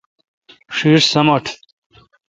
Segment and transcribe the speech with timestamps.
[0.75, 1.45] ݭیݭ سمٹ۔